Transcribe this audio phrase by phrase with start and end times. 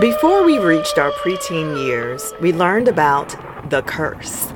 [0.00, 3.28] Before we reached our preteen years, we learned about
[3.70, 4.52] the curse.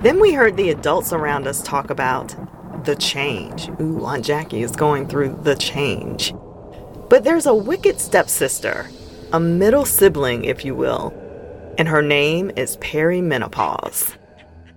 [0.00, 2.34] Then we heard the adults around us talk about
[2.86, 3.68] the change.
[3.78, 6.32] Ooh, Aunt Jackie is going through the change.
[7.10, 8.88] But there's a wicked stepsister,
[9.34, 11.12] a middle sibling, if you will,
[11.76, 14.16] and her name is perimenopause.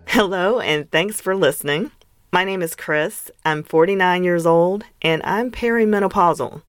[0.07, 1.91] Hello, and thanks for listening.
[2.33, 3.31] My name is Chris.
[3.45, 6.61] I'm 49 years old, and I'm perimenopausal.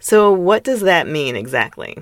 [0.00, 1.96] So, what does that mean exactly?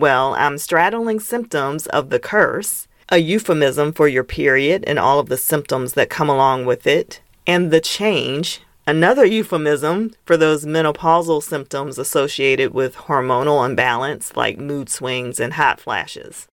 [0.00, 5.28] Well, I'm straddling symptoms of the curse, a euphemism for your period and all of
[5.28, 11.42] the symptoms that come along with it, and the change, another euphemism for those menopausal
[11.42, 16.46] symptoms associated with hormonal imbalance like mood swings and hot flashes.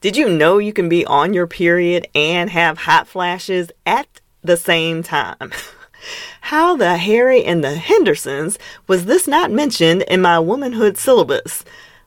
[0.00, 4.56] Did you know you can be on your period and have hot flashes at the
[4.56, 5.52] same time?
[6.40, 11.62] How the Harry and the Hendersons was this not mentioned in my womanhood syllabus?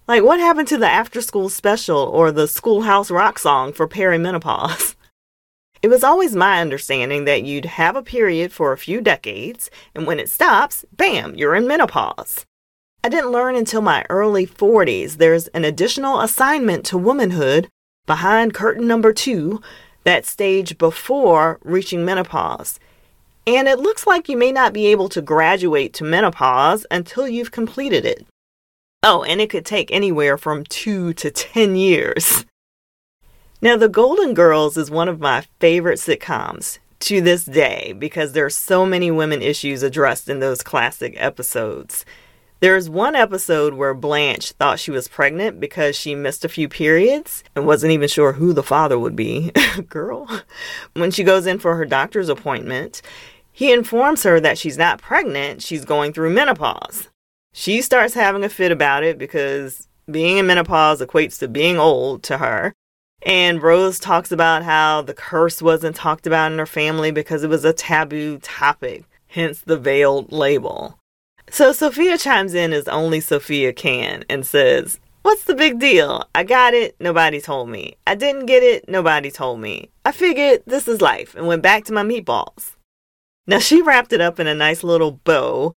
[0.08, 4.96] Like, what happened to the after school special or the schoolhouse rock song for perimenopause?
[5.84, 10.08] It was always my understanding that you'd have a period for a few decades, and
[10.08, 12.48] when it stops, bam, you're in menopause.
[13.04, 17.70] I didn't learn until my early 40s there's an additional assignment to womanhood
[18.08, 19.62] behind curtain number two,
[20.04, 22.80] that stage before reaching menopause.
[23.46, 27.52] And it looks like you may not be able to graduate to menopause until you've
[27.52, 28.26] completed it.
[29.10, 32.46] Oh, and it could take anywhere from two to 10 years.
[33.62, 38.44] Now, The Golden Girls is one of my favorite sitcoms to this day because there
[38.44, 42.04] are so many women issues addressed in those classic episodes.
[42.60, 47.46] There's one episode where Blanche thought she was pregnant because she missed a few periods
[47.56, 49.54] and wasn't even sure who the father would be.
[49.88, 50.28] Girl.
[50.96, 53.02] When she goes in for her doctor's appointment,
[53.54, 57.08] he informs her that she's not pregnant, she's going through menopause.
[57.60, 62.22] She starts having a fit about it because being in menopause equates to being old
[62.26, 62.72] to her.
[63.24, 67.50] And Rose talks about how the curse wasn't talked about in her family because it
[67.50, 71.00] was a taboo topic, hence the veiled label.
[71.50, 76.30] So Sophia chimes in as only Sophia can and says, What's the big deal?
[76.36, 77.96] I got it, nobody told me.
[78.06, 79.90] I didn't get it, nobody told me.
[80.06, 82.76] I figured this is life and went back to my meatballs.
[83.48, 85.74] Now she wrapped it up in a nice little bow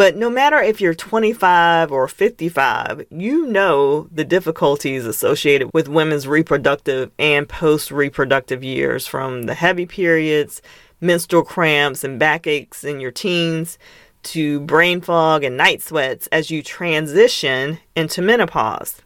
[0.00, 6.26] but no matter if you're 25 or 55, you know the difficulties associated with women's
[6.26, 10.62] reproductive and post reproductive years from the heavy periods,
[11.02, 13.78] menstrual cramps, and backaches in your teens
[14.22, 19.02] to brain fog and night sweats as you transition into menopause.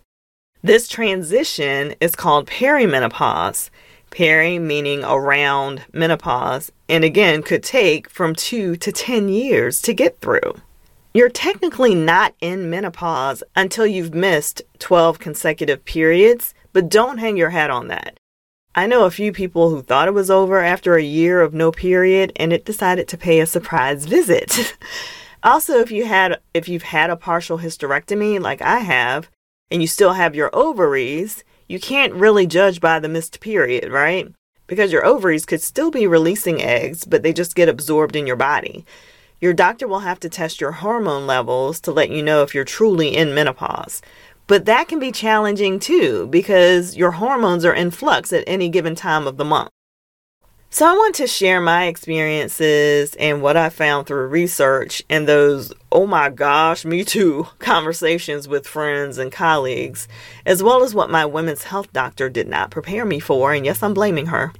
[0.63, 3.69] This transition is called perimenopause.
[4.11, 10.21] Peri meaning around menopause, and again could take from two to 10 years to get
[10.21, 10.55] through.
[11.17, 17.51] You're technically not in menopause until you've missed 12 consecutive periods, but don't hang your
[17.51, 18.19] hat on that.
[18.75, 21.71] I know a few people who thought it was over after a year of no
[21.71, 24.77] period and it decided to pay a surprise visit.
[25.45, 29.31] also, if you had if you've had a partial hysterectomy like I have
[29.71, 34.35] and you still have your ovaries, you can't really judge by the missed period, right?
[34.67, 38.35] Because your ovaries could still be releasing eggs, but they just get absorbed in your
[38.35, 38.85] body.
[39.45, 42.65] Your doctor will have to test your hormone levels to let you know if you're
[42.65, 44.01] truly in menopause.
[44.47, 48.95] But that can be challenging too because your hormones are in flux at any given
[48.95, 49.69] time of the month.
[50.71, 55.75] So, I want to share my experiences and what I found through research and those,
[55.93, 60.09] oh my gosh, me too, conversations with friends and colleagues,
[60.47, 63.53] as well as what my women's health doctor did not prepare me for.
[63.53, 64.55] And yes, I'm blaming her.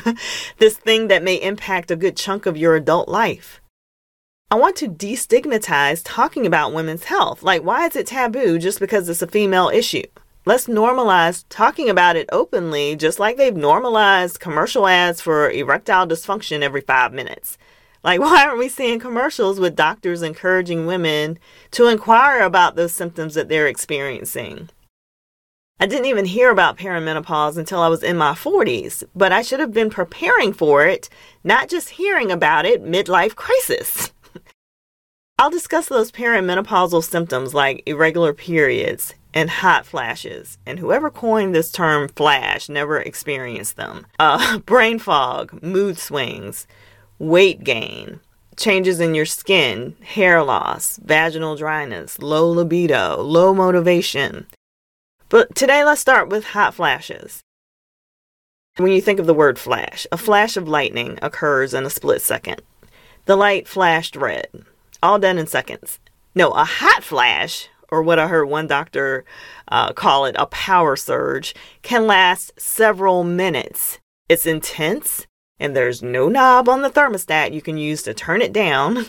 [0.58, 3.61] this thing that may impact a good chunk of your adult life.
[4.52, 7.42] I want to destigmatize talking about women's health.
[7.42, 10.02] Like, why is it taboo just because it's a female issue?
[10.44, 16.60] Let's normalize talking about it openly, just like they've normalized commercial ads for erectile dysfunction
[16.60, 17.56] every five minutes.
[18.04, 21.38] Like, why aren't we seeing commercials with doctors encouraging women
[21.70, 24.68] to inquire about those symptoms that they're experiencing?
[25.80, 29.60] I didn't even hear about perimenopause until I was in my 40s, but I should
[29.60, 31.08] have been preparing for it,
[31.42, 34.12] not just hearing about it midlife crisis.
[35.42, 40.56] I'll discuss those perimenopausal symptoms like irregular periods and hot flashes.
[40.64, 44.06] And whoever coined this term flash never experienced them.
[44.20, 46.68] Uh, brain fog, mood swings,
[47.18, 48.20] weight gain,
[48.56, 54.46] changes in your skin, hair loss, vaginal dryness, low libido, low motivation.
[55.28, 57.40] But today let's start with hot flashes.
[58.76, 62.22] When you think of the word flash, a flash of lightning occurs in a split
[62.22, 62.62] second.
[63.24, 64.66] The light flashed red
[65.02, 65.98] all done in seconds.
[66.34, 69.24] No, a hot flash or what I heard one doctor
[69.68, 74.00] uh, call it a power surge, can last several minutes.
[74.30, 75.26] It's intense,
[75.60, 79.06] and there's no knob on the thermostat you can use to turn it down.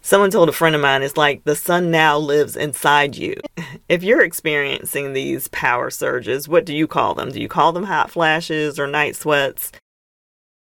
[0.00, 3.36] Someone told a friend of mine, it's like the sun now lives inside you.
[3.88, 7.30] If you're experiencing these power surges, what do you call them?
[7.30, 9.70] Do you call them hot flashes or night sweats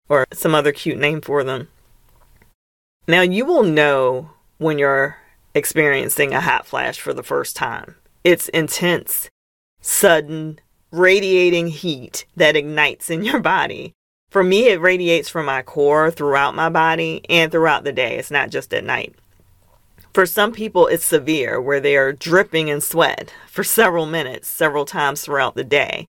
[0.08, 1.68] or some other cute name for them?
[3.10, 5.16] Now, you will know when you're
[5.56, 7.96] experiencing a hot flash for the first time.
[8.26, 9.30] It's intense,
[9.80, 10.60] sudden,
[10.92, 13.94] radiating heat that ignites in your body.
[14.30, 18.18] For me, it radiates from my core throughout my body and throughout the day.
[18.18, 19.16] It's not just at night.
[20.14, 24.84] For some people, it's severe, where they are dripping in sweat for several minutes, several
[24.84, 26.08] times throughout the day.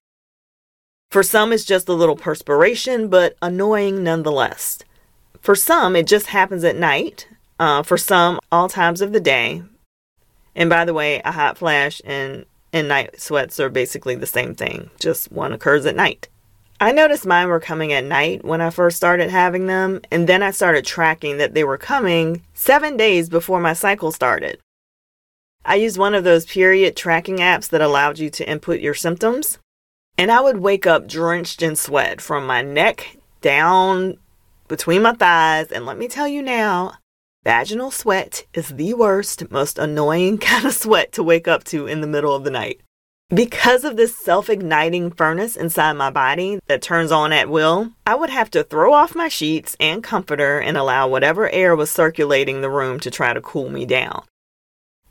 [1.11, 4.79] For some, it's just a little perspiration, but annoying nonetheless.
[5.41, 7.27] For some, it just happens at night.
[7.59, 9.61] Uh, for some, all times of the day.
[10.55, 14.55] And by the way, a hot flash and, and night sweats are basically the same
[14.55, 16.29] thing, just one occurs at night.
[16.79, 20.41] I noticed mine were coming at night when I first started having them, and then
[20.41, 24.59] I started tracking that they were coming seven days before my cycle started.
[25.65, 29.57] I used one of those period tracking apps that allowed you to input your symptoms,
[30.17, 34.17] and I would wake up drenched in sweat from my neck down
[34.69, 35.73] between my thighs.
[35.73, 36.93] And let me tell you now,
[37.43, 41.99] vaginal sweat is the worst, most annoying kind of sweat to wake up to in
[41.99, 42.79] the middle of the night.
[43.31, 48.15] Because of this self igniting furnace inside my body that turns on at will, I
[48.15, 52.61] would have to throw off my sheets and comforter and allow whatever air was circulating
[52.61, 54.23] the room to try to cool me down.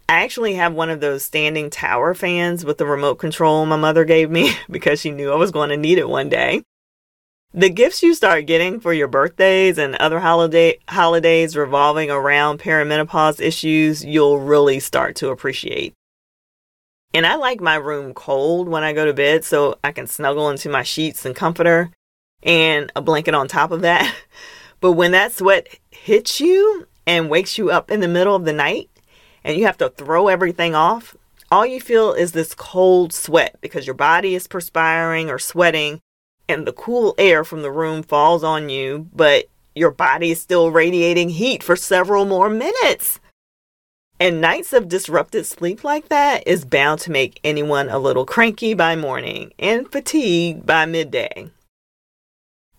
[0.09, 4.05] I actually have one of those standing tower fans with the remote control my mother
[4.05, 6.63] gave me because she knew I was going to need it one day.
[7.55, 13.41] The gifts you start getting for your birthdays and other holiday holidays revolving around perimenopause
[13.41, 15.95] issues, you'll really start to appreciate.
[17.15, 20.51] And I like my room cold when I go to bed so I can snuggle
[20.51, 21.91] into my sheets and comforter
[22.43, 24.15] and a blanket on top of that.
[24.81, 28.53] But when that sweat hits you and wakes you up in the middle of the
[28.53, 28.89] night
[29.43, 31.17] and you have to throw everything off,
[31.51, 36.01] all you feel is this cold sweat because your body is perspiring or sweating
[36.49, 40.71] and the cool air from the room falls on you, but your body is still
[40.71, 43.21] radiating heat for several more minutes.
[44.21, 48.75] And nights of disrupted sleep like that is bound to make anyone a little cranky
[48.75, 51.51] by morning and fatigued by midday.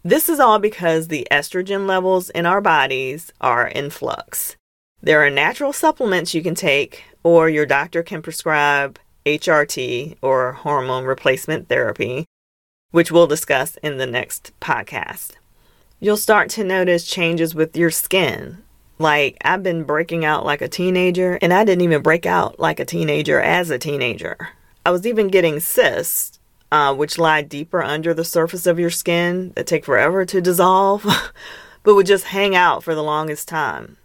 [0.03, 4.57] This is all because the estrogen levels in our bodies are in flux.
[5.01, 11.05] There are natural supplements you can take, or your doctor can prescribe HRT or hormone
[11.05, 12.25] replacement therapy,
[12.91, 15.31] which we'll discuss in the next podcast.
[15.99, 18.63] You'll start to notice changes with your skin,
[19.01, 22.81] like, I've been breaking out like a teenager, and I didn't even break out like
[22.81, 24.49] a teenager as a teenager.
[24.85, 26.37] I was even getting cysts,
[26.69, 31.05] uh, which lie deeper under the surface of your skin that take forever to dissolve,
[31.83, 33.95] but would just hang out for the longest time.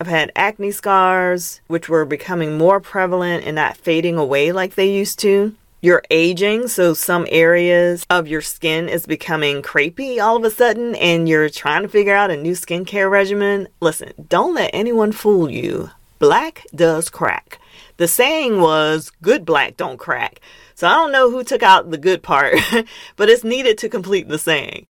[0.00, 4.90] I've had acne scars, which were becoming more prevalent and not fading away like they
[4.90, 10.44] used to you're aging, so some areas of your skin is becoming crepey all of
[10.44, 13.66] a sudden, and you're trying to figure out a new skincare regimen.
[13.80, 15.88] Listen, don't let anyone fool you.
[16.18, 17.58] Black does crack.
[17.96, 20.40] The saying was, good black don't crack.
[20.74, 22.56] So I don't know who took out the good part,
[23.16, 24.84] but it's needed to complete the saying.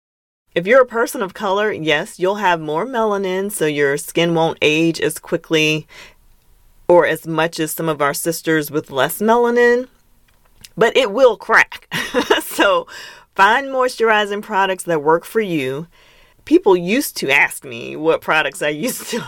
[0.55, 4.57] If you're a person of color, yes, you'll have more melanin, so your skin won't
[4.63, 5.87] age as quickly
[6.87, 9.87] or as much as some of our sisters with less melanin
[10.79, 11.93] but it will crack.
[12.41, 12.87] so
[13.35, 15.87] find moisturizing products that work for you.
[16.45, 19.23] People used to ask me what products I used to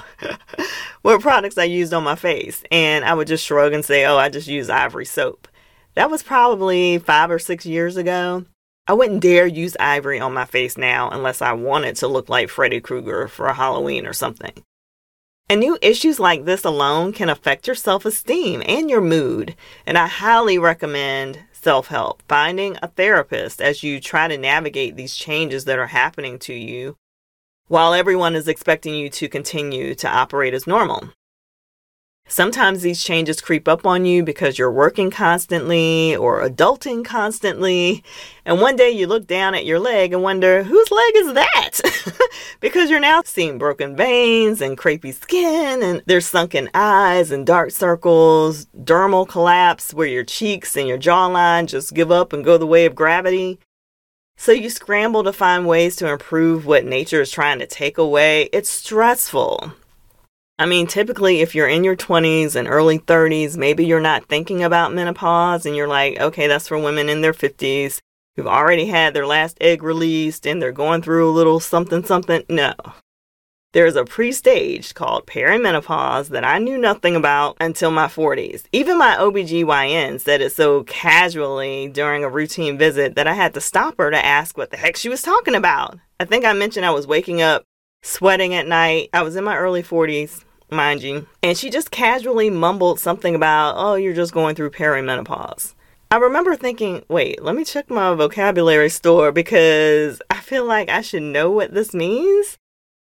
[1.02, 4.18] what products I used on my face and I would just shrug and say, "Oh,
[4.18, 5.48] I just use Ivory soap."
[5.96, 8.46] That was probably 5 or 6 years ago.
[8.88, 12.50] I wouldn't dare use Ivory on my face now unless I wanted to look like
[12.50, 14.54] Freddy Krueger for Halloween or something.
[15.52, 19.54] And new issues like this alone can affect your self esteem and your mood.
[19.86, 25.14] And I highly recommend self help, finding a therapist as you try to navigate these
[25.14, 26.96] changes that are happening to you
[27.68, 31.10] while everyone is expecting you to continue to operate as normal.
[32.32, 38.06] Sometimes these changes creep up on you because you're working constantly or adulting constantly.
[38.46, 41.82] And one day you look down at your leg and wonder, whose leg is that?
[42.62, 47.72] because you're now seeing broken veins and crepey skin, and there's sunken eyes and dark
[47.72, 52.66] circles, dermal collapse where your cheeks and your jawline just give up and go the
[52.66, 53.60] way of gravity.
[54.38, 58.44] So you scramble to find ways to improve what nature is trying to take away.
[58.54, 59.74] It's stressful.
[60.60, 64.64] I mean, typically, if you're in your 20s and early 30s, maybe you're not thinking
[64.64, 68.00] about menopause and you're like, okay, that's for women in their 50s
[68.36, 72.44] who've already had their last egg released and they're going through a little something something.
[72.48, 72.74] No.
[73.74, 78.64] There's a pre stage called perimenopause that I knew nothing about until my 40s.
[78.74, 83.62] Even my OBGYN said it so casually during a routine visit that I had to
[83.62, 85.98] stop her to ask what the heck she was talking about.
[86.20, 87.64] I think I mentioned I was waking up
[88.02, 89.10] sweating at night.
[89.14, 93.76] I was in my early 40s, mind you, and she just casually mumbled something about,
[93.78, 95.74] oh, you're just going through perimenopause.
[96.10, 101.02] I remember thinking, wait, let me check my vocabulary store because I feel like I
[101.02, 102.58] should know what this means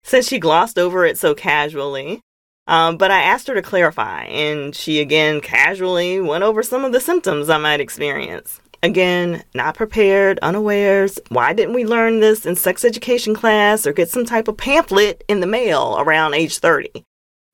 [0.05, 2.21] since she glossed over it so casually.
[2.69, 6.93] Um, but I asked her to clarify, and she again casually went over some of
[6.93, 8.61] the symptoms I might experience.
[8.85, 11.21] Again, not prepared, unawares.
[11.29, 15.23] Why didn't we learn this in sex education class or get some type of pamphlet
[15.29, 17.05] in the mail around age 30?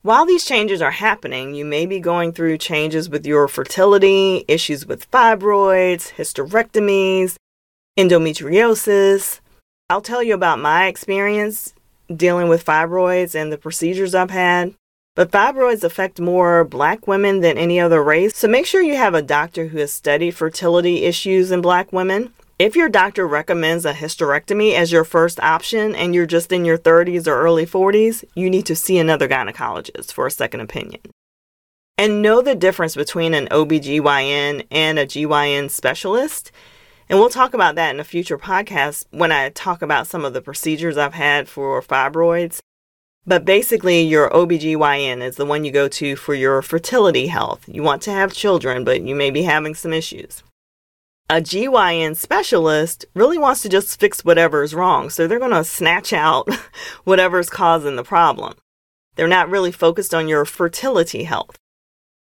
[0.00, 4.86] While these changes are happening, you may be going through changes with your fertility, issues
[4.86, 7.36] with fibroids, hysterectomies,
[7.98, 9.40] endometriosis.
[9.90, 11.74] I'll tell you about my experience
[12.14, 14.74] dealing with fibroids and the procedures I've had.
[15.18, 19.14] But fibroids affect more black women than any other race, so make sure you have
[19.14, 22.32] a doctor who has studied fertility issues in black women.
[22.56, 26.78] If your doctor recommends a hysterectomy as your first option and you're just in your
[26.78, 31.00] 30s or early 40s, you need to see another gynecologist for a second opinion.
[31.96, 36.52] And know the difference between an OBGYN and a GYN specialist.
[37.08, 40.32] And we'll talk about that in a future podcast when I talk about some of
[40.32, 42.60] the procedures I've had for fibroids.
[43.26, 47.68] But basically, your OBGYN is the one you go to for your fertility health.
[47.68, 50.42] You want to have children, but you may be having some issues.
[51.30, 55.62] A GYN specialist really wants to just fix whatever is wrong, so they're going to
[55.62, 56.48] snatch out
[57.04, 58.54] whatever's causing the problem.
[59.14, 61.58] They're not really focused on your fertility health.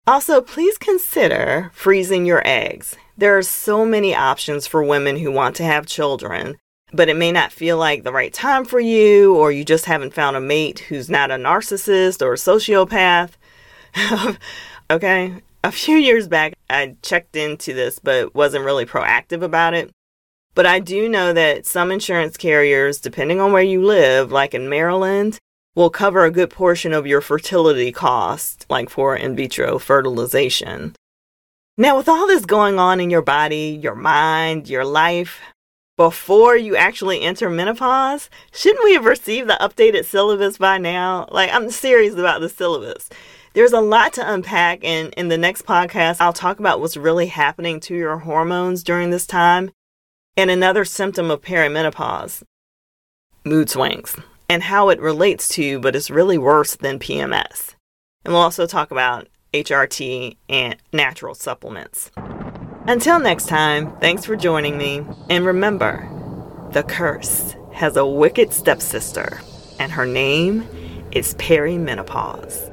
[0.06, 2.96] Also, please consider freezing your eggs.
[3.18, 6.58] There are so many options for women who want to have children,
[6.94, 10.14] but it may not feel like the right time for you, or you just haven't
[10.14, 13.32] found a mate who's not a narcissist or a sociopath.
[14.92, 15.34] okay,
[15.64, 19.92] a few years back, I checked into this, but wasn't really proactive about it.
[20.56, 24.70] But I do know that some insurance carriers, depending on where you live, like in
[24.70, 25.40] Maryland,
[25.76, 30.96] will cover a good portion of your fertility cost, like for in vitro fertilization.
[31.76, 35.42] Now, with all this going on in your body, your mind, your life,
[36.04, 41.26] before you actually enter menopause, shouldn't we have received the updated syllabus by now?
[41.32, 43.10] Like, I'm serious about the syllabus.
[43.54, 47.28] There's a lot to unpack, and in the next podcast, I'll talk about what's really
[47.28, 49.72] happening to your hormones during this time
[50.36, 52.44] and another symptom of perimenopause
[53.46, 54.18] mood swings
[54.50, 57.76] and how it relates to, but is really worse than PMS.
[58.26, 62.12] And we'll also talk about HRT, and natural supplements.
[62.86, 65.06] Until next time, thanks for joining me.
[65.30, 66.10] And remember,
[66.72, 69.40] the curse has a wicked stepsister,
[69.80, 70.68] and her name
[71.14, 72.73] is perimenopause.